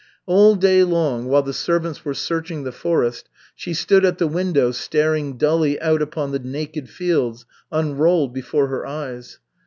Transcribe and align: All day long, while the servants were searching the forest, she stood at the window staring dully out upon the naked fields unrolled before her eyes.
All 0.25 0.55
day 0.55 0.83
long, 0.83 1.25
while 1.27 1.43
the 1.43 1.53
servants 1.53 2.03
were 2.03 2.15
searching 2.15 2.63
the 2.63 2.71
forest, 2.71 3.29
she 3.53 3.75
stood 3.75 4.03
at 4.03 4.17
the 4.17 4.25
window 4.25 4.71
staring 4.71 5.37
dully 5.37 5.79
out 5.79 6.01
upon 6.01 6.31
the 6.31 6.39
naked 6.39 6.89
fields 6.89 7.45
unrolled 7.71 8.33
before 8.33 8.65
her 8.65 8.83
eyes. 8.83 9.37